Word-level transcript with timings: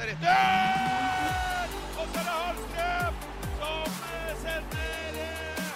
Redder! 0.00 1.72
Og 2.00 2.06
så 2.08 2.20
er 2.20 2.24
det 2.24 2.34
Hallstrøm 2.34 3.16
som 3.58 3.96
eh, 4.08 4.30
sender 4.40 5.18
eh, 5.20 5.72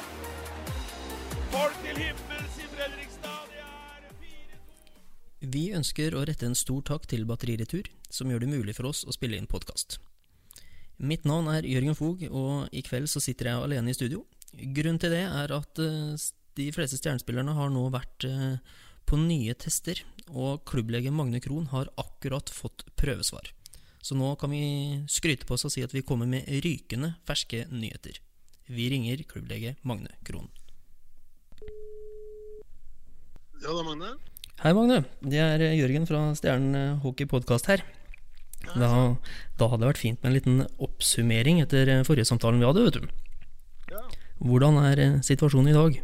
folk 1.52 1.74
til 1.82 1.98
himmels 2.00 2.54
i 2.56 2.68
Fredrikstad. 2.72 3.50
Det 3.52 4.14
4-2. 4.22 5.50
Vi 5.52 5.64
ønsker 5.76 6.16
å 6.16 6.22
rette 6.24 6.48
en 6.48 6.56
stor 6.56 6.80
takk 6.88 7.04
til 7.10 7.26
Batteriretur, 7.28 7.90
som 8.08 8.32
gjør 8.32 8.46
det 8.46 8.48
mulig 8.54 8.74
for 8.78 8.88
oss 8.88 9.02
å 9.04 9.12
spille 9.12 9.36
inn 9.36 9.48
podkast. 9.50 9.98
Mitt 11.04 11.26
navn 11.28 11.50
er 11.52 11.68
Jørgen 11.68 11.98
Fog, 11.98 12.22
og 12.30 12.72
i 12.72 12.80
kveld 12.86 13.10
så 13.12 13.20
sitter 13.20 13.50
jeg 13.50 13.66
alene 13.66 13.92
i 13.92 13.98
studio. 13.98 14.22
Grunnen 14.54 15.02
til 15.02 15.12
det 15.12 15.26
er 15.26 15.52
at 15.52 15.82
eh, 15.84 16.14
de 16.56 16.70
fleste 16.72 16.96
stjernespillerne 17.02 17.58
har 17.58 17.68
nå 17.74 17.82
vært 17.92 18.24
på 19.04 19.20
nye 19.20 19.52
tester, 19.60 20.00
og 20.32 20.64
klubblege 20.64 21.12
Magne 21.12 21.42
Krohn 21.44 21.68
har 21.74 21.92
akkurat 22.00 22.48
fått 22.48 22.86
prøvesvar. 22.96 23.52
Så 24.04 24.16
nå 24.18 24.34
kan 24.36 24.52
vi 24.52 25.00
skryte 25.08 25.46
på 25.48 25.56
oss 25.56 25.64
og 25.64 25.72
si 25.72 25.80
at 25.84 25.94
vi 25.96 26.04
kommer 26.04 26.28
med 26.28 26.44
rykende 26.64 27.14
ferske 27.24 27.62
nyheter. 27.72 28.18
Vi 28.68 28.90
ringer 28.92 29.22
klubblege 29.28 29.78
Magne 29.80 30.12
Krohn. 30.28 30.50
Ja, 33.62 33.70
det 33.70 33.80
er 33.80 33.86
Magne. 33.88 34.10
Hei, 34.60 34.74
Magne. 34.76 34.98
Det 35.24 35.40
er 35.40 35.64
Jørgen 35.72 36.04
fra 36.08 36.26
Stjernen 36.36 37.00
Hockey 37.00 37.24
Podcast 37.28 37.70
her. 37.72 37.80
Da, 38.74 38.90
da 39.56 39.68
hadde 39.68 39.84
det 39.84 39.90
vært 39.94 40.02
fint 40.02 40.20
med 40.20 40.30
en 40.30 40.36
liten 40.36 40.60
oppsummering 40.84 41.62
etter 41.64 41.96
forrige 42.04 42.28
samtalen 42.28 42.60
vi 42.60 42.68
hadde, 42.68 42.84
vet 42.84 43.00
du. 43.00 43.08
Ja. 43.92 44.04
Hvordan 44.44 44.80
er 44.84 45.00
eh, 45.00 45.20
situasjonen 45.24 45.72
i 45.72 45.76
dag? 45.76 45.98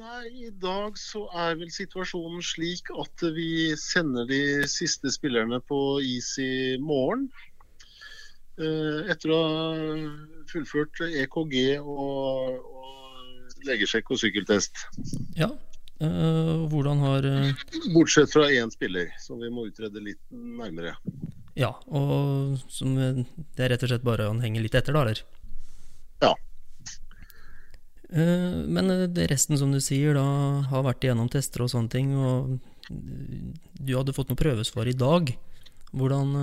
Nei, 0.00 0.46
i 0.46 0.50
dag 0.62 0.94
så 0.96 1.26
er 1.36 1.58
vel 1.60 1.68
situasjonen 1.74 2.40
slik 2.44 2.88
at 3.02 3.24
vi 3.36 3.74
sender 3.76 4.24
de 4.30 4.38
siste 4.70 5.10
spillerne 5.12 5.58
på 5.68 6.00
is 6.00 6.30
i 6.40 6.78
morgen. 6.80 7.26
Eh, 8.56 9.10
Etter 9.12 9.34
å 9.34 9.40
ha 9.44 9.66
fullført 10.48 11.02
EKG 11.04 11.56
og, 11.82 12.64
og 12.64 13.58
legesjekk 13.68 14.14
og 14.14 14.22
sykkeltest. 14.22 14.80
Ja. 15.36 15.50
eh, 16.00 16.54
hvordan 16.72 17.04
har 17.04 17.28
eh, 17.28 17.52
Bortsett 17.92 18.32
fra 18.32 18.48
én 18.48 18.72
spiller, 18.72 19.12
som 19.20 19.42
vi 19.44 19.52
må 19.52 19.66
utrede 19.68 20.00
litt 20.00 20.22
nærmere. 20.32 20.96
Ja, 21.60 21.74
og 21.92 22.56
som 22.72 22.96
Det 22.96 23.66
er 23.66 23.74
rett 23.74 23.84
og 23.84 23.92
slett 23.92 24.06
bare 24.06 24.30
han 24.32 24.40
henger 24.40 24.64
litt 24.64 24.80
etter, 24.80 24.96
da, 24.96 25.04
eller? 25.04 25.20
Ja. 26.24 26.32
Eh, 28.12 28.66
Men 28.66 28.90
eh, 28.90 29.26
resten, 29.30 29.58
som 29.58 29.72
du 29.72 29.80
sier, 29.82 30.14
da 30.18 30.24
har 30.70 30.86
vært 30.86 31.04
igjennom 31.06 31.30
tester 31.30 31.64
og 31.64 31.70
sånne 31.72 31.92
ting, 31.92 32.14
og 32.18 32.56
eh, 32.90 33.52
du 33.78 33.94
hadde 33.94 34.14
fått 34.16 34.32
noe 34.32 34.40
prøvesvar 34.40 34.90
i 34.90 34.96
dag. 34.98 35.30
Hvordan, 35.90 36.34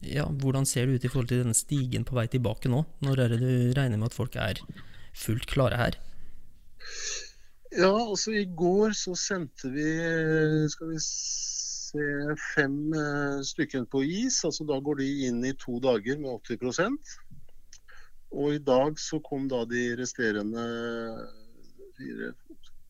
ja, 0.00 0.24
hvordan 0.40 0.64
ser 0.68 0.86
det 0.86 0.96
ut 0.96 1.04
i 1.04 1.10
forhold 1.12 1.28
til 1.28 1.42
denne 1.42 1.56
stigen 1.56 2.06
på 2.08 2.16
vei 2.16 2.24
tilbake 2.32 2.70
nå? 2.72 2.86
Når 3.04 3.20
er 3.20 3.34
det 3.34 3.40
du 3.42 3.50
regner 3.76 4.00
med 4.00 4.08
at 4.08 4.16
folk 4.16 4.36
er 4.40 4.62
fullt 5.16 5.44
klare 5.50 5.76
her? 5.80 5.98
Ja, 7.76 7.92
altså 7.92 8.32
i 8.32 8.46
går 8.48 8.96
så 8.96 9.12
sendte 9.18 9.68
vi 9.74 9.84
skal 10.72 10.94
vi 10.94 11.02
se, 11.02 12.06
fem 12.54 12.78
stykker 13.44 13.84
på 13.92 14.00
is. 14.08 14.40
altså 14.48 14.64
Da 14.68 14.80
går 14.80 15.02
de 15.02 15.10
inn 15.28 15.44
i 15.44 15.52
to 15.60 15.76
dager 15.84 16.16
med 16.22 16.32
80 16.48 16.96
Og 18.34 18.56
i 18.56 18.62
dag 18.62 18.98
så 19.00 19.20
kom 19.24 19.46
da 19.48 19.62
de 19.68 19.88
resterende 20.00 20.64
fire, 21.96 22.32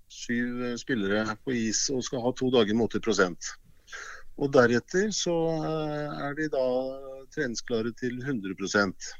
syv 0.09 0.65
eh, 0.65 0.77
spillere 0.81 1.37
på 1.45 1.55
is 1.57 1.87
og 1.93 2.05
skal 2.07 2.25
ha 2.25 2.33
to 2.37 2.51
dager 2.55 2.77
med 2.77 2.97
80 2.97 3.57
Og 4.37 4.53
deretter 4.53 5.11
så 5.15 5.35
eh, 5.57 6.23
er 6.29 6.39
de 6.39 6.49
da 6.53 6.69
treningsklare 7.35 7.93
til 7.99 8.21
100% 8.23 9.11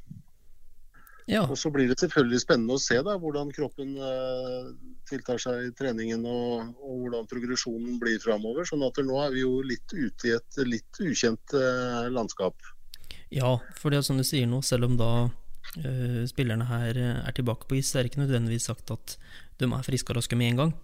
Ja, 1.27 1.43
og 1.43 1.57
så 1.59 1.73
blir 1.75 1.89
det 1.91 1.99
selvfølgelig 1.99 2.39
spennende 2.45 2.77
å 2.77 2.81
se 2.83 3.01
da, 3.03 3.17
hvordan 3.19 3.49
kroppen 3.55 3.97
eh, 3.99 4.69
tiltar 5.11 5.41
seg 5.43 5.65
i 5.65 5.73
treningen 5.75 6.23
og, 6.23 6.69
og 6.79 7.01
hvordan 7.03 7.27
progresjonen 7.27 7.97
blir 7.99 8.21
framover. 8.23 8.63
Sånn 8.69 8.85
at 8.87 9.01
nå 9.03 9.19
er 9.25 9.35
vi 9.35 9.43
jo 9.43 9.57
litt 9.67 9.91
ute 9.91 10.31
i 10.31 10.37
et 10.37 10.61
litt 10.71 11.01
ukjent 11.03 11.57
eh, 11.59 12.07
landskap. 12.15 12.55
ja 13.35 13.57
for 13.75 13.91
det 13.91 13.99
er 13.99 14.07
som 14.07 14.23
du 14.23 14.23
sier 14.23 14.47
nå, 14.47 14.63
selv 14.63 14.87
om 14.87 14.95
da 15.01 15.11
spillerne 16.31 16.67
her 16.69 16.97
eh, 17.01 17.23
er 17.27 17.37
tilbake 17.37 17.69
på 17.69 17.79
is, 17.81 17.91
så 17.91 18.01
er 18.01 18.11
ikke 18.11 18.23
nødvendigvis 18.23 18.69
sagt 18.71 18.93
at 18.95 19.17
de 19.61 19.69
er 19.69 19.87
friske 19.87 20.13
og 20.13 20.21
raske 20.21 20.39
med 20.39 20.53
en 20.53 20.63
gang. 20.65 20.77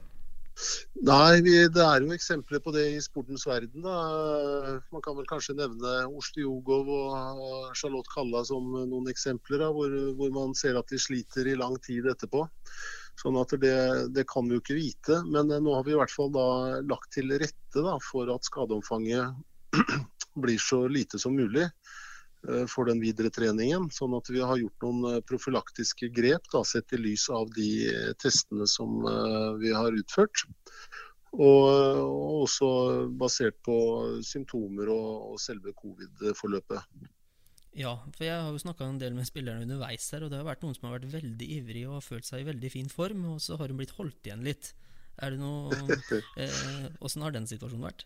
Nei, 1.08 1.40
det 1.42 1.80
er 1.80 2.04
jo 2.04 2.12
eksempler 2.12 2.60
på 2.60 2.74
det 2.74 2.84
i 2.92 3.00
sportens 3.00 3.46
verden. 3.48 3.82
da. 3.86 3.94
Man 4.92 5.04
kan 5.04 5.16
vel 5.16 5.28
kanskje 5.30 5.56
nevne 5.56 5.94
Oslo 6.12 6.44
Jogov 6.44 6.90
og 6.92 7.70
Charlotte 7.78 8.12
Kalla 8.12 8.44
som 8.44 8.68
noen 8.76 9.08
eksempler, 9.10 9.64
da, 9.64 9.70
hvor, 9.72 9.94
hvor 10.18 10.34
man 10.34 10.52
ser 10.58 10.76
at 10.78 10.92
de 10.92 11.00
sliter 11.00 11.48
i 11.48 11.56
lang 11.58 11.78
tid 11.82 12.06
etterpå. 12.12 12.44
Sånn 13.22 13.38
at 13.40 13.56
det, 13.60 13.76
det 14.12 14.26
kan 14.28 14.46
vi 14.48 14.56
jo 14.56 14.62
ikke 14.62 14.78
vite. 14.78 15.22
Men 15.24 15.50
eh, 15.50 15.62
nå 15.62 15.74
har 15.78 15.88
vi 15.88 15.96
i 15.96 15.98
hvert 15.98 16.12
fall 16.12 16.30
da 16.36 16.46
lagt 16.84 17.12
til 17.16 17.32
rette 17.32 17.84
da, 17.88 17.96
for 18.04 18.30
at 18.34 18.48
skadeomfanget 18.48 19.32
blir 20.44 20.60
så 20.60 20.84
lite 20.88 21.20
som 21.20 21.36
mulig 21.36 21.64
eh, 21.64 21.98
for 22.70 22.88
den 22.90 23.00
videre 23.02 23.30
treningen. 23.30 23.88
Sånn 23.94 24.16
at 24.18 24.28
vi 24.32 24.42
har 24.42 24.58
gjort 24.60 24.84
noen 24.84 25.08
eh, 25.12 25.22
profylaktiske 25.28 26.10
grep 26.14 26.48
da, 26.52 26.64
sett 26.66 26.94
i 26.96 27.00
lys 27.00 27.28
av 27.30 27.50
de 27.56 27.70
eh, 27.88 28.12
testene 28.22 28.66
som 28.70 29.02
eh, 29.06 29.48
vi 29.62 29.72
har 29.74 29.94
utført. 29.94 30.44
Og, 31.32 31.64
og 32.04 32.42
også 32.42 32.68
basert 33.16 33.56
på 33.64 33.74
symptomer 34.26 34.90
og, 34.92 35.32
og 35.32 35.40
selve 35.40 35.72
covid-forløpet. 35.78 37.08
Ja, 37.72 37.94
for 38.12 38.26
jeg 38.26 38.36
har 38.36 38.50
jo 38.52 38.60
snakka 38.60 38.84
en 38.84 38.98
del 39.00 39.14
med 39.16 39.24
spillerne 39.24 39.64
underveis 39.64 40.10
her, 40.12 40.26
og 40.26 40.32
det 40.32 40.42
har 40.42 40.44
vært 40.44 40.64
noen 40.66 40.76
som 40.76 40.90
har 40.90 40.98
vært 40.98 41.14
veldig 41.14 41.48
ivrig 41.56 41.86
og 41.86 41.96
har 41.96 42.04
følt 42.04 42.28
seg 42.28 42.42
i 42.42 42.48
veldig 42.50 42.70
fin 42.74 42.90
form, 42.92 43.24
og 43.32 43.40
så 43.40 43.56
har 43.56 43.72
hun 43.72 43.80
blitt 43.80 43.94
holdt 43.96 44.28
igjen 44.28 44.44
litt. 44.44 44.74
Er 45.24 45.32
det 45.32 45.40
noe 45.40 45.72
eh, 46.42 47.22
har 47.24 47.32
den 47.38 47.48
situasjonen 47.48 47.88
vært? 47.88 48.04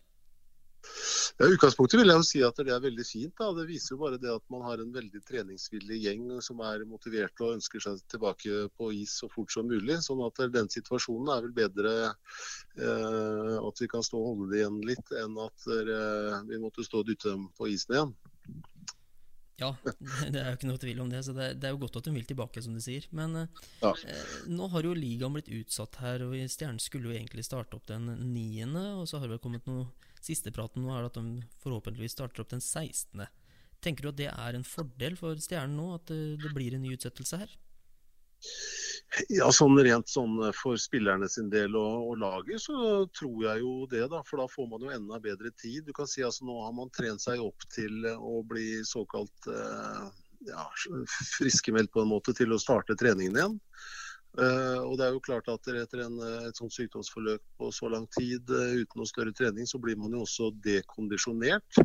Ja, 1.37 1.45
utgangspunktet 1.53 1.99
vil 1.99 2.09
jeg 2.09 2.17
jo 2.17 2.25
si 2.25 2.39
at 2.45 2.59
det 2.65 2.73
er 2.73 2.81
veldig 2.81 3.05
fint. 3.05 3.33
da. 3.37 3.51
Det 3.53 3.67
viser 3.69 3.93
jo 3.93 3.99
bare 4.01 4.19
det 4.21 4.31
at 4.33 4.43
man 4.53 4.63
har 4.65 4.81
en 4.81 4.93
veldig 4.93 5.21
treningsvillig 5.27 5.99
gjeng 6.05 6.23
som 6.41 6.63
er 6.65 6.85
motivert 6.89 7.43
og 7.45 7.57
ønsker 7.57 7.83
seg 7.83 8.01
tilbake 8.09 8.63
på 8.77 8.89
is 8.97 9.13
så 9.21 9.29
fort 9.33 9.53
som 9.53 9.69
mulig. 9.69 9.99
Sånn 10.05 10.23
at 10.25 10.41
den 10.53 10.71
situasjonen 10.73 11.29
er 11.35 11.45
vel 11.45 11.53
bedre 11.59 11.93
eh, 12.07 13.53
at 13.61 13.83
vi 13.83 13.91
kan 13.91 14.05
stå 14.05 14.21
og 14.21 14.31
holde 14.31 14.49
det 14.53 14.63
igjen 14.63 14.81
litt, 14.87 15.13
enn 15.21 15.37
at 15.45 15.69
eh, 15.77 16.41
vi 16.49 16.61
måtte 16.63 16.85
stå 16.87 17.03
og 17.03 17.11
dytte 17.11 17.35
dem 17.35 17.47
på 17.57 17.69
isen 17.73 17.97
igjen. 17.97 18.17
Ja, 19.57 19.71
det 20.33 20.41
er 20.41 20.51
jo 20.51 20.57
ikke 20.59 20.69
noe 20.69 20.81
tvil 20.81 20.99
om 21.01 21.09
det, 21.09 21.23
så 21.25 21.33
det, 21.33 21.53
er 21.65 21.73
jo 21.73 21.81
godt 21.81 21.97
at 21.99 22.09
hun 22.09 22.17
vil 22.17 22.27
tilbake, 22.29 22.61
som 22.61 22.75
du 22.77 22.81
sier. 22.83 23.07
Men 23.17 23.35
eh, 23.43 23.63
Ja. 23.81 23.93
eh, 23.93 24.35
nå 24.53 24.69
har 24.73 24.85
jo 24.85 24.97
ligaen 24.97 25.33
blitt 25.37 25.49
utsatt 25.49 25.97
her, 26.01 26.25
og 26.27 26.35
Stjernen 26.37 26.81
skulle 26.81 27.09
jo 27.09 27.17
egentlig 27.17 27.45
starte 27.45 27.77
opp 27.77 27.87
den 27.89 28.09
niende, 28.33 28.85
og 28.97 29.09
så 29.09 29.17
har 29.17 29.27
det 29.27 29.37
vel 29.37 29.43
kommet 29.45 29.69
noe 29.69 29.89
Sistepraten 30.27 30.83
nå 30.83 30.93
er 30.95 31.07
at 31.07 31.17
de 31.17 31.43
forhåpentligvis 31.63 32.17
starter 32.17 32.43
opp 32.43 32.51
den 32.51 32.63
16. 32.63 33.23
Tenker 33.83 34.07
du 34.07 34.11
at 34.11 34.19
det 34.19 34.31
er 34.31 34.57
en 34.57 34.67
fordel 34.67 35.15
for 35.19 35.37
Stjernen 35.41 35.77
nå, 35.79 35.93
at 35.95 36.09
det, 36.11 36.21
det 36.43 36.51
blir 36.55 36.75
en 36.75 36.83
ny 36.83 36.95
utsettelse 36.97 37.41
her? 37.43 37.55
Ja, 39.31 39.47
sånn 39.55 39.77
Rent 39.81 40.11
sånn 40.11 40.35
for 40.53 40.77
spillerne 40.81 41.29
sin 41.31 41.47
del 41.49 41.77
og, 41.79 42.09
og 42.11 42.19
laget, 42.21 42.59
så 42.61 43.05
tror 43.15 43.37
jeg 43.45 43.63
jo 43.63 43.73
det. 43.89 44.03
da, 44.11 44.21
For 44.27 44.41
da 44.41 44.47
får 44.51 44.67
man 44.73 44.83
jo 44.83 44.93
enda 44.93 45.19
bedre 45.23 45.51
tid. 45.57 45.85
Du 45.87 45.93
kan 45.95 46.09
si 46.09 46.25
altså 46.25 46.45
Nå 46.45 46.59
har 46.65 46.73
man 46.75 46.91
trent 46.93 47.23
seg 47.23 47.41
opp 47.41 47.65
til 47.73 48.05
å 48.13 48.41
bli 48.47 48.83
såkalt 48.85 49.49
eh, 49.53 50.03
ja, 50.51 50.67
friskmeldt 51.37 51.93
på 51.93 52.03
en 52.03 52.11
måte 52.11 52.35
til 52.37 52.53
å 52.53 52.61
starte 52.61 52.97
treningen 52.99 53.39
igjen. 53.39 53.57
Eh, 54.37 54.79
og 54.83 54.97
det 54.99 55.07
er 55.07 55.15
jo 55.15 55.23
klart 55.25 55.47
at 55.49 55.69
Etter 55.73 56.03
en, 56.05 56.17
et 56.45 56.57
sånt 56.59 56.73
sykdomsforløp 56.75 57.41
på 57.57 57.71
så 57.73 57.89
lang 57.89 58.05
tid 58.13 58.49
eh, 58.53 58.83
uten 58.83 59.01
noe 59.01 59.09
større 59.09 59.33
trening, 59.33 59.65
så 59.69 59.81
blir 59.81 59.97
man 59.97 60.13
jo 60.13 60.25
også 60.27 60.51
dekondisjonert. 60.65 61.79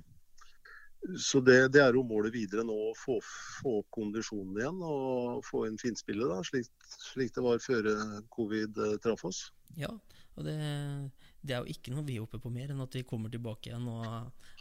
Så 1.18 1.40
det, 1.42 1.72
det 1.74 1.80
er 1.82 1.96
jo 1.96 2.04
målet 2.06 2.34
videre 2.34 2.62
nå, 2.66 2.74
å 2.92 2.94
få, 2.94 3.16
få 3.24 3.80
opp 3.80 3.88
kondisjonen 3.96 4.60
igjen 4.60 4.84
og 4.86 5.40
få 5.48 5.64
inn 5.66 5.80
finspillet, 5.80 6.28
da, 6.30 6.38
slik, 6.46 6.68
slik 7.10 7.34
det 7.34 7.42
var 7.42 7.62
før 7.62 7.88
eh, 7.90 8.18
covid 8.30 8.78
eh, 8.78 8.94
traff 9.02 9.24
oss. 9.26 9.40
Ja, 9.74 9.90
og 10.36 10.46
det, 10.46 10.54
det 11.42 11.56
er 11.56 11.64
jo 11.64 11.74
ikke 11.74 11.96
noe 11.96 12.06
vi 12.06 12.20
håper 12.22 12.38
på 12.42 12.52
mer 12.54 12.70
enn 12.70 12.84
at 12.84 12.94
vi 12.94 13.02
kommer 13.08 13.32
tilbake 13.32 13.72
igjen 13.72 13.88
og 13.90 14.06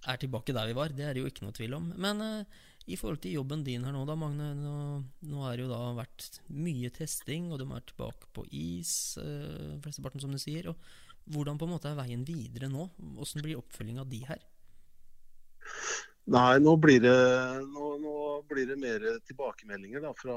er 0.10 0.22
tilbake 0.24 0.56
der 0.58 0.72
vi 0.72 0.78
var. 0.80 0.96
Det 0.98 1.06
er 1.06 1.14
det 1.14 1.26
jo 1.26 1.30
ikke 1.30 1.46
noe 1.46 1.56
tvil 1.60 1.78
om. 1.78 1.92
Men 2.02 2.26
eh, 2.26 2.62
i 2.92 2.98
forhold 3.00 3.22
til 3.24 3.38
jobben 3.38 3.64
din 3.66 3.86
her 3.88 3.94
nå, 3.96 4.04
da, 4.08 4.18
Magne. 4.20 4.52
Nå, 4.58 4.76
nå 5.32 5.44
har 5.46 5.56
det 5.56 5.66
jo 5.66 5.72
da 5.72 5.80
vært 5.98 6.42
mye 6.52 6.92
testing, 6.94 7.50
og 7.52 7.62
de 7.62 7.68
er 7.72 7.86
tilbake 7.88 8.30
på 8.36 8.46
is, 8.52 9.18
øh, 9.22 9.78
flesteparten, 9.84 10.24
som 10.24 10.34
du 10.34 10.40
sier. 10.42 10.72
Og 10.72 11.32
hvordan 11.32 11.60
på 11.60 11.68
en 11.68 11.76
måte 11.76 11.92
er 11.92 12.00
veien 12.00 12.26
videre 12.28 12.72
nå? 12.72 12.90
Hvordan 12.98 13.46
blir 13.46 13.62
oppfølginga 13.62 14.08
di 14.10 14.24
her? 14.28 14.44
Nei, 16.32 16.60
nå 16.62 16.76
blir 16.78 17.00
det, 17.02 17.16
nå, 17.72 17.88
nå 18.02 18.16
blir 18.50 18.68
det 18.70 18.78
mer 18.80 19.04
tilbakemeldinger 19.26 20.04
da, 20.04 20.12
fra 20.18 20.36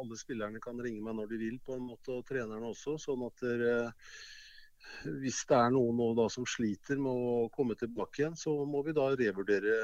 alle 0.00 0.16
spillerne 0.16 0.62
kan 0.64 0.80
ringe 0.80 1.02
meg 1.04 1.18
når 1.18 1.28
de 1.34 1.40
vil, 1.42 1.58
på 1.64 1.76
en 1.76 1.90
måte, 1.90 2.14
og 2.14 2.24
trenerne 2.28 2.70
også. 2.70 2.96
Sånn 3.02 3.26
at 3.26 3.44
dere, 3.44 3.74
hvis 5.20 5.42
det 5.50 5.58
er 5.58 5.74
noen 5.74 6.00
nå 6.00 6.08
da 6.16 6.30
som 6.32 6.48
sliter 6.48 7.02
med 7.02 7.12
å 7.12 7.36
komme 7.54 7.76
tilbake 7.78 8.22
igjen, 8.22 8.38
så 8.38 8.56
må 8.68 8.80
vi 8.86 8.96
da 8.96 9.10
revurdere 9.12 9.76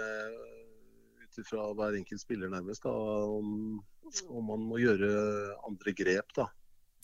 ut 1.41 1.47
ifra 1.47 1.67
hver 1.77 1.99
enkelt 1.99 2.23
spiller 2.23 2.53
nærmest 2.53 2.87
da, 2.87 2.93
om, 2.93 3.81
om, 4.29 4.45
man 4.53 4.65
må 4.71 4.81
gjøre 4.83 5.11
andre 5.67 5.95
grep. 5.97 6.35
da. 6.37 6.47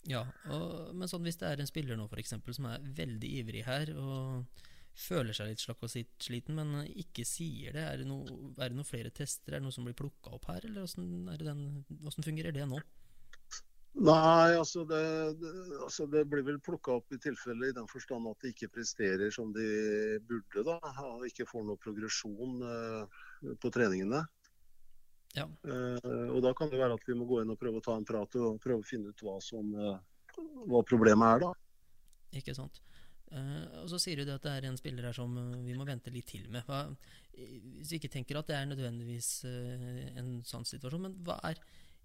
Ja, 0.07 0.23
og, 0.53 0.95
men 0.95 1.09
sånn 1.11 1.25
hvis 1.27 1.39
det 1.41 1.49
er 1.49 1.61
en 1.61 1.69
spiller 1.69 1.99
nå 1.99 2.07
for 2.07 2.21
eksempel, 2.21 2.55
som 2.55 2.69
er 2.69 2.85
veldig 2.97 3.31
ivrig 3.41 3.65
her 3.67 3.91
og 3.97 4.65
føler 4.97 5.35
seg 5.35 5.51
litt 5.51 5.61
slakk 5.61 5.83
og 5.85 5.91
sliten, 5.93 6.57
men 6.57 6.87
ikke 6.97 7.25
sier 7.27 7.75
det, 7.75 7.83
er 7.85 7.99
det, 8.01 8.07
no, 8.09 8.21
det 8.57 8.71
noen 8.73 8.87
flere 8.87 9.11
tester? 9.13 9.53
Er 9.53 9.59
det 9.59 9.67
noe 9.67 9.75
som 9.75 9.85
blir 9.85 9.97
plukka 9.97 10.33
opp 10.37 10.47
her, 10.49 10.65
eller 10.65 10.87
hvordan 10.87 12.25
fungerer 12.25 12.55
det 12.55 12.65
nå? 12.69 12.79
Nei, 13.97 14.53
altså 14.53 14.83
det, 14.85 15.01
det, 15.41 15.51
altså 15.81 16.05
det, 16.11 16.21
blir 16.29 16.43
vel 16.45 16.59
plukka 16.61 16.99
opp 16.99 17.13
i 17.15 17.17
tilfelle 17.21 17.71
i 17.71 17.73
den 17.73 17.87
forstand 17.89 18.29
at 18.29 18.43
de 18.43 18.51
ikke 18.53 18.69
presterer 18.75 19.31
som 19.33 19.49
de 19.55 19.65
burde. 20.27 20.63
da, 20.67 20.77
Og 21.15 21.25
ikke 21.25 21.47
får 21.49 21.65
noe 21.65 21.81
progresjon 21.81 22.61
uh, 22.61 23.23
på 23.57 23.71
treningene. 23.73 24.21
Ja. 25.33 25.47
Uh, 25.65 26.29
og 26.35 26.43
Da 26.45 26.53
kan 26.57 26.69
det 26.69 26.81
være 26.81 26.99
at 26.99 27.09
vi 27.09 27.17
må 27.17 27.25
gå 27.29 27.41
inn 27.41 27.53
og 27.53 27.57
prøve 27.57 27.81
å 27.81 27.85
ta 27.87 27.97
en 27.97 28.05
prat 28.05 28.37
og 28.37 28.61
prøve 28.61 28.85
å 28.85 28.87
finne 28.87 29.09
ut 29.09 29.23
hva, 29.25 29.39
som, 29.41 29.73
uh, 29.73 30.45
hva 30.69 30.83
problemet 30.85 31.33
er. 31.33 31.47
da. 31.47 31.53
Ikke 32.37 32.53
sant. 32.53 32.83
og 33.31 33.89
Så 33.89 33.97
sier 34.03 34.21
du 34.21 34.27
det 34.27 34.35
at 34.37 34.45
det 34.45 34.53
er 34.59 34.67
en 34.69 34.77
spiller 34.77 35.09
her 35.09 35.15
som 35.15 35.33
vi 35.65 35.73
må 35.73 35.87
vente 35.87 36.13
litt 36.13 36.29
til 36.29 36.45
med. 36.53 36.69
Hva, 36.69 36.85
hvis 37.33 37.95
vi 37.95 37.97
ikke 37.97 38.13
tenker 38.13 38.37
at 38.37 38.51
det 38.51 38.59
er 38.59 38.69
nødvendigvis 38.69 39.31
en 39.47 40.35
sånn 40.45 40.67
situasjon, 40.69 41.07
men 41.07 41.17
hva 41.25 41.39
er 41.49 41.57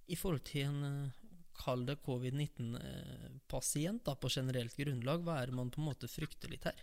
i 0.08 0.16
forhold 0.16 0.46
til 0.46 0.70
en 0.70 1.12
kall 1.56 1.87
det 1.88 2.02
covid-19-pasient 2.06 4.04
på 4.20 4.28
generelt 4.32 4.76
grunnlag, 4.78 5.19
hva 5.26 5.34
er 5.40 5.46
det 5.50 5.56
man 5.58 5.70
på 5.72 5.81
en 5.82 5.88
måte 5.90 6.08
frykter 6.10 6.49
litt 6.52 6.64
her? 6.70 6.78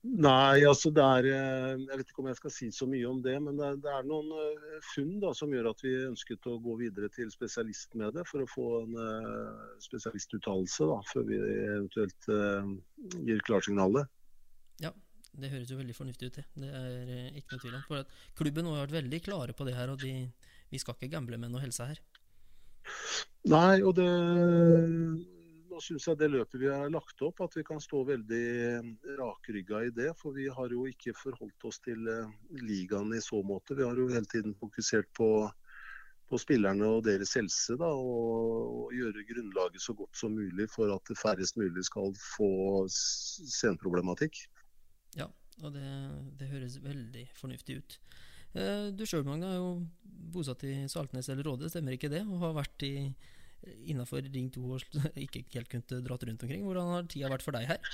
Nei, 0.00 0.62
altså 0.64 0.88
det 0.96 1.02
er 1.04 1.26
eh, 1.28 1.74
Jeg 1.82 1.98
vet 2.00 2.08
ikke 2.08 2.22
om 2.22 2.28
jeg 2.30 2.38
skal 2.38 2.52
si 2.54 2.68
så 2.72 2.86
mye 2.88 3.08
om 3.08 3.18
det. 3.24 3.34
Men 3.44 3.58
det 3.58 3.66
er, 3.66 3.74
det 3.84 3.90
er 3.92 4.06
noen 4.08 4.30
eh, 4.32 4.78
funn 4.94 5.18
da, 5.20 5.34
som 5.36 5.52
gjør 5.52 5.68
at 5.74 5.84
vi 5.84 5.92
ønsket 6.06 6.48
å 6.48 6.56
gå 6.64 6.76
videre 6.80 7.10
til 7.12 7.28
spesialist 7.32 7.92
med 8.00 8.16
det. 8.16 8.24
For 8.30 8.40
å 8.40 8.48
få 8.48 8.68
en 8.78 8.96
uh, 8.96 9.76
spesialistuttalelse 9.84 10.88
før 11.10 11.28
vi 11.28 11.36
eventuelt 11.42 12.30
uh, 12.32 12.72
gir 13.28 13.44
klarsignalet. 13.44 14.08
Ja, 14.80 14.94
det 15.36 15.52
høres 15.52 15.70
jo 15.70 15.76
veldig 15.82 15.98
fornuftig 15.98 16.30
ut, 16.30 16.40
det. 16.40 16.46
Det 16.64 16.72
er 16.80 17.36
ikke 17.36 17.58
noe 17.58 17.64
tvil 17.66 17.76
om. 17.76 17.84
For 17.90 18.00
at 18.00 18.16
klubben 18.40 18.72
har 18.72 18.86
vært 18.86 19.02
veldig 19.02 19.20
klare 19.28 19.56
på 19.56 19.68
det 19.68 19.76
her. 19.76 19.92
og 19.92 20.00
de 20.00 20.14
vi 20.70 20.78
skal 20.78 20.96
ikke 20.96 21.14
gamble 21.16 21.38
med 21.40 21.52
noe 21.52 21.62
helse 21.64 21.86
her. 21.90 22.00
Nei, 23.50 23.80
og 23.82 23.94
det 23.98 24.08
Nå 25.70 25.78
syns 25.80 26.04
jeg 26.08 26.18
det 26.18 26.28
løpet 26.32 26.60
vi 26.60 26.68
har 26.68 26.90
lagt 26.92 27.22
opp, 27.24 27.40
at 27.44 27.54
vi 27.56 27.62
kan 27.64 27.78
stå 27.80 28.02
veldig 28.08 28.46
rakrygga 29.20 29.84
i 29.86 29.92
det. 29.94 30.08
For 30.18 30.34
vi 30.34 30.48
har 30.50 30.74
jo 30.74 30.82
ikke 30.90 31.14
forholdt 31.16 31.66
oss 31.68 31.78
til 31.84 32.08
eh, 32.10 32.32
ligaen 32.58 33.14
i 33.14 33.20
så 33.22 33.38
måte. 33.46 33.76
Vi 33.78 33.86
har 33.86 33.96
jo 33.96 34.08
hele 34.10 34.26
tiden 34.28 34.56
fokusert 34.58 35.08
på, 35.16 35.30
på 36.28 36.40
spillerne 36.42 36.90
og 36.98 37.04
deres 37.06 37.36
helse. 37.38 37.78
Da, 37.80 37.86
og, 37.86 38.82
og, 38.82 38.96
gjøre 38.98 39.24
grunnlaget 39.30 39.86
så 39.86 39.94
godt 39.96 40.18
som 40.18 40.34
mulig 40.36 40.66
for 40.74 40.90
at 40.92 41.14
færrest 41.22 41.56
mulig 41.62 41.86
skal 41.86 42.12
få 42.18 42.50
senproblematikk. 42.90 44.42
Ja, 45.16 45.30
og 45.62 45.78
det, 45.78 45.86
det 46.42 46.50
høres 46.50 46.80
veldig 46.82 47.28
fornuftig 47.38 47.78
ut. 47.78 48.00
Eh, 48.58 48.90
du 48.94 49.04
sjøl, 49.06 49.24
Magne, 49.26 49.46
er 49.50 49.60
jo 49.60 49.74
bosatt 50.34 50.64
i 50.66 50.74
Saltnes 50.90 51.28
eller 51.30 51.46
Råde, 51.46 51.70
stemmer 51.70 51.94
ikke 51.94 52.10
det? 52.12 52.24
Og 52.26 52.42
har 52.42 52.56
vært 52.56 52.86
i 52.86 52.94
innafor 53.92 54.24
Ring 54.24 54.48
2 54.52 54.62
og 54.64 55.00
ikke 55.26 55.44
helt 55.54 55.70
kunnet 55.70 55.98
dratt 56.06 56.24
rundt 56.26 56.46
omkring. 56.46 56.64
Hvordan 56.66 56.94
har 56.94 57.10
tida 57.10 57.30
vært 57.32 57.46
for 57.46 57.56
deg 57.56 57.68
her? 57.70 57.92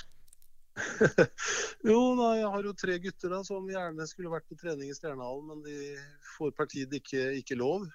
jo, 1.89 1.99
da, 2.19 2.33
jeg 2.37 2.49
har 2.53 2.67
jo 2.67 2.73
tre 2.77 2.97
gutter 3.01 3.33
da, 3.33 3.41
som 3.45 3.69
gjerne 3.69 4.09
skulle 4.09 4.33
vært 4.33 4.45
på 4.49 4.57
trening 4.61 4.91
i 4.91 4.97
Stjernehallen, 4.97 5.47
men 5.49 5.63
de 5.65 5.95
får 6.35 6.53
partiet 6.57 6.93
ikke, 6.99 7.31
ikke 7.41 7.57
lov. 7.57 7.87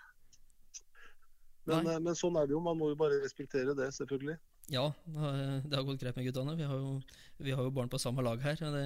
Men, 1.68 1.86
eh, 1.86 2.00
men, 2.02 2.14
sånn 2.18 2.38
er 2.38 2.48
det 2.48 2.56
jo. 2.56 2.62
Man 2.62 2.78
må 2.78 2.90
jo 2.92 2.98
bare 2.98 3.20
respektere 3.22 3.76
det, 3.78 3.92
selvfølgelig. 3.98 4.38
Ja, 4.70 4.88
det 5.10 5.74
har 5.74 5.84
gått 5.86 6.00
greit 6.00 6.16
med 6.16 6.28
guttene. 6.28 6.54
Vi 6.58 6.66
har 6.66 6.78
jo, 6.78 6.94
vi 7.42 7.54
har 7.54 7.66
jo 7.66 7.74
barn 7.74 7.90
på 7.90 7.98
samme 8.02 8.22
lag 8.24 8.42
her. 8.42 8.58
Det, 8.58 8.84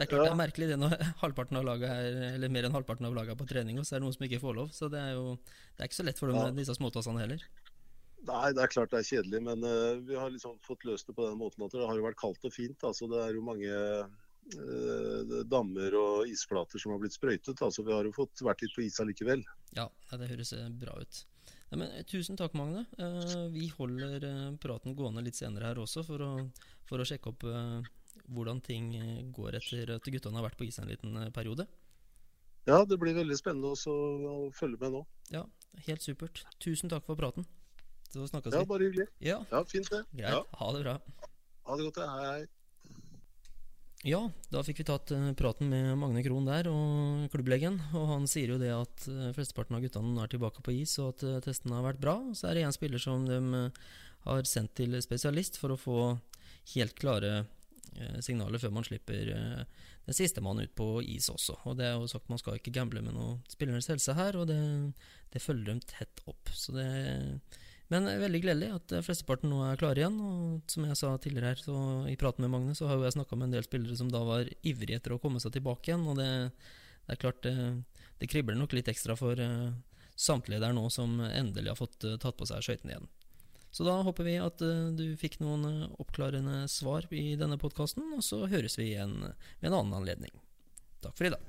det 0.00 0.06
er 0.06 0.08
klart 0.14 0.22
ja. 0.22 0.28
det 0.30 0.32
er 0.32 0.40
merkelig 0.40 0.66
det 0.70 0.76
når 0.80 0.94
halvparten 1.20 1.58
av 1.60 1.64
laget 1.68 1.90
er, 1.92 2.14
eller 2.30 2.52
mer 2.52 2.64
enn 2.64 2.72
halvparten 2.72 3.04
av 3.04 3.16
laget 3.18 3.34
er 3.34 3.36
på 3.36 3.46
trening, 3.50 3.76
og 3.76 3.84
så 3.84 3.98
er 3.98 4.00
det 4.00 4.06
noen 4.06 4.14
som 4.16 4.24
ikke 4.24 4.38
får 4.40 4.54
lov. 4.56 4.70
Så 4.72 4.88
det 4.88 4.96
er 4.96 5.10
jo 5.12 5.34
det 5.36 5.82
er 5.82 5.90
ikke 5.90 5.98
så 5.98 6.06
lett 6.08 6.22
for 6.22 6.32
dem 6.32 6.40
med 6.40 6.56
disse 6.56 6.76
småtassene 6.78 7.20
heller. 7.20 7.44
Nei, 8.30 8.46
det 8.56 8.62
er 8.64 8.72
klart 8.72 8.94
det 8.94 9.02
er 9.02 9.08
kjedelig, 9.10 9.42
men 9.44 9.66
uh, 9.66 10.00
vi 10.08 10.16
har 10.16 10.32
liksom 10.32 10.56
fått 10.64 10.86
løst 10.88 11.08
det 11.08 11.16
på 11.18 11.26
den 11.28 11.36
måten 11.40 11.66
at 11.66 11.76
det 11.76 11.84
har 11.84 12.00
jo 12.00 12.06
vært 12.06 12.20
kaldt 12.20 12.48
og 12.48 12.54
fint. 12.54 12.80
Altså, 12.84 13.08
det 13.12 13.20
er 13.26 13.36
jo 13.36 13.44
mange 13.44 13.76
uh, 13.76 15.36
dammer 15.52 15.96
og 16.00 16.32
isflater 16.32 16.80
som 16.80 16.94
har 16.96 17.04
blitt 17.04 17.16
sprøytet. 17.16 17.60
Altså, 17.60 17.84
vi 17.84 17.92
har 17.92 18.08
jo 18.08 18.16
fått 18.16 18.40
vært 18.44 18.64
litt 18.64 18.76
på 18.76 18.86
is 18.86 18.96
allikevel. 19.04 19.44
Ja, 19.76 19.90
det 20.16 20.32
høres 20.32 20.56
eh, 20.56 20.68
bra 20.80 20.96
ut. 20.96 21.22
Ja, 21.70 21.76
men, 21.76 21.92
tusen 22.08 22.40
takk, 22.40 22.56
Magne. 22.56 22.86
Uh, 22.96 23.48
vi 23.52 23.68
holder 23.76 24.24
praten 24.64 24.96
gående 24.96 25.28
litt 25.28 25.36
senere 25.36 25.74
her 25.74 25.84
også 25.84 26.08
for 26.08 26.24
å, 26.24 26.34
for 26.88 27.04
å 27.04 27.08
sjekke 27.08 27.36
opp 27.36 27.48
hvordan 28.34 28.60
ting 28.64 28.92
eh, 28.98 29.22
går 29.34 29.58
etter 29.58 29.96
at 29.96 30.10
guttene 30.12 30.38
har 30.38 30.46
vært 30.48 30.58
på 30.60 30.66
is 30.68 30.78
en 30.80 30.90
liten 30.90 31.16
eh, 31.18 31.32
periode. 31.34 31.66
Ja, 32.68 32.82
det 32.84 33.00
blir 33.00 33.16
veldig 33.16 33.38
spennende 33.38 33.72
også 33.74 33.90
å 33.90 34.36
følge 34.54 34.78
med 34.82 34.94
nå. 34.94 35.02
Ja, 35.32 35.44
helt 35.86 36.04
supert. 36.04 36.44
Tusen 36.62 36.92
takk 36.92 37.06
for 37.06 37.18
praten. 37.18 37.46
Så 38.10 38.26
snakkes 38.28 38.52
vi. 38.52 38.58
Ja, 38.58 38.68
bare 38.68 38.88
hyggelig. 38.88 39.06
Ja, 39.24 39.38
ja 39.50 39.62
fint 39.68 39.90
det. 39.90 40.02
Greit. 40.12 40.34
Ja. 40.34 40.42
Ha 40.60 40.72
det 40.76 40.82
bra. 40.84 40.96
Ha 41.68 41.78
det 41.78 41.86
godt, 41.88 42.00
hei. 42.20 42.40
Ja, 44.08 44.20
da 44.48 44.62
fikk 44.64 44.80
vi 44.80 44.86
tatt 44.88 45.10
uh, 45.12 45.26
praten 45.36 45.68
med 45.68 45.92
Magne 46.00 46.22
Krohn 46.24 46.46
der, 46.48 46.70
og 46.72 47.26
klubblegen. 47.32 47.76
Og 47.92 48.06
han 48.08 48.28
sier 48.30 48.54
jo 48.54 48.60
det 48.60 48.70
at 48.72 49.06
flesteparten 49.36 49.76
av 49.76 49.84
guttene 49.84 50.24
er 50.24 50.32
tilbake 50.32 50.64
på 50.64 50.74
is, 50.78 50.96
og 51.02 51.14
at 51.14 51.44
testene 51.46 51.76
har 51.78 51.86
vært 51.90 52.02
bra. 52.02 52.16
Så 52.36 52.48
er 52.48 52.58
det 52.58 52.66
én 52.66 52.76
spiller 52.76 53.02
som 53.02 53.28
de 53.28 53.40
har 54.26 54.48
sendt 54.48 54.74
til 54.80 54.96
spesialist 55.04 55.60
for 55.60 55.74
å 55.74 55.80
få 55.80 56.00
helt 56.74 56.96
klare 56.98 57.44
Eh, 58.00 58.20
signaler 58.24 58.60
før 58.62 58.72
man 58.72 58.86
slipper 58.86 59.32
eh, 59.34 59.88
den 60.06 60.16
siste 60.16 60.42
mannen 60.44 60.68
ut 60.68 60.76
på 60.78 60.86
is 61.02 61.28
også. 61.32 61.58
Og 61.68 61.76
det 61.80 61.88
er 61.88 61.96
jo 61.98 62.08
sagt 62.10 62.30
Man 62.30 62.40
skal 62.40 62.56
ikke 62.58 62.74
gamble 62.74 63.02
med 63.04 63.16
noe 63.16 63.40
spillernes 63.50 63.90
helse 63.90 64.14
her, 64.16 64.38
og 64.40 64.46
det, 64.50 64.60
det 65.34 65.42
følger 65.42 65.72
dem 65.72 65.82
tett 65.90 66.22
opp. 66.30 66.52
Så 66.54 66.74
det, 66.76 66.86
men 67.90 68.06
det 68.06 68.14
er 68.14 68.24
veldig 68.24 68.42
gledelig 68.44 68.70
at 68.76 68.96
flesteparten 69.06 69.52
nå 69.52 69.60
er 69.66 69.80
klare 69.80 70.04
igjen. 70.04 70.18
Og 70.22 70.72
som 70.72 70.86
jeg 70.88 71.00
sa 71.00 71.12
tidligere 71.18 71.54
her, 71.54 71.64
så 71.66 71.76
i 72.10 72.18
praten 72.20 72.46
med 72.46 72.54
Magne, 72.54 72.76
så 72.78 72.88
har 72.88 72.98
jo 72.98 73.08
jeg 73.08 73.18
snakka 73.18 73.38
med 73.38 73.50
en 73.50 73.58
del 73.58 73.66
spillere 73.66 73.98
som 73.98 74.12
da 74.12 74.22
var 74.26 74.50
ivrige 74.62 75.00
etter 75.00 75.16
å 75.16 75.22
komme 75.22 75.42
seg 75.42 75.56
tilbake 75.58 75.90
igjen. 75.90 76.06
Og 76.08 76.20
det, 76.20 76.30
det 77.06 77.16
er 77.16 77.22
klart, 77.26 77.42
det, 77.44 78.30
kribler 78.30 78.58
nok 78.58 78.76
litt 78.76 78.88
ekstra 78.92 79.18
for 79.18 79.40
samtlige 80.20 80.60
der 80.62 80.76
nå 80.76 80.84
som 80.92 81.18
endelig 81.24 81.72
har 81.72 81.80
fått 81.80 82.04
tatt 82.22 82.36
på 82.38 82.46
seg 82.48 82.62
skøytene 82.62 82.94
igjen. 82.94 83.10
Så 83.70 83.86
da 83.86 84.00
håper 84.02 84.26
vi 84.26 84.36
at 84.42 84.62
uh, 84.66 84.90
du 84.96 85.06
fikk 85.20 85.38
noen 85.42 85.64
uh, 85.66 86.00
oppklarende 86.02 86.64
svar 86.68 87.06
i 87.14 87.36
denne 87.38 87.58
podkasten, 87.60 88.10
og 88.16 88.24
så 88.26 88.44
høres 88.50 88.78
vi 88.80 88.92
igjen 88.92 89.20
ved 89.22 89.70
en 89.70 89.78
annen 89.78 90.02
anledning. 90.02 90.34
Takk 91.00 91.16
for 91.16 91.30
i 91.30 91.34
dag. 91.36 91.46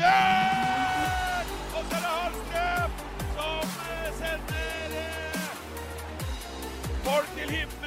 Ja, 0.00 0.39
forte 7.20 7.46
livre. 7.46 7.79